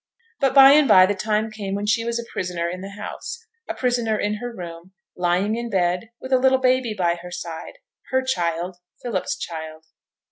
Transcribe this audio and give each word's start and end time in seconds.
But, 0.39 0.55
by 0.55 0.71
and 0.71 0.87
by, 0.87 1.05
the 1.05 1.13
time 1.13 1.51
came 1.51 1.75
when 1.75 1.85
she 1.85 2.03
was 2.03 2.17
a 2.19 2.25
prisoner 2.33 2.67
in 2.67 2.81
the 2.81 2.89
house; 2.97 3.37
a 3.69 3.75
prisoner 3.75 4.19
in 4.19 4.37
her 4.37 4.51
room, 4.51 4.93
lying 5.15 5.55
in 5.55 5.69
bed 5.69 6.09
with 6.19 6.33
a 6.33 6.39
little 6.39 6.57
baby 6.57 6.95
by 6.97 7.19
her 7.21 7.29
side 7.29 7.73
her 8.09 8.23
child, 8.23 8.77
Philip's 9.03 9.37
child. 9.37 9.85